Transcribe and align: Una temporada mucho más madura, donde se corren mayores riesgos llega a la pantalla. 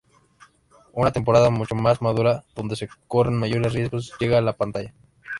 Una 0.93 1.11
temporada 1.11 1.51
mucho 1.51 1.75
más 1.75 2.01
madura, 2.01 2.43
donde 2.55 2.75
se 2.75 2.89
corren 3.07 3.37
mayores 3.37 3.71
riesgos 3.73 4.11
llega 4.19 4.39
a 4.39 4.41
la 4.41 4.57
pantalla. 4.57 4.95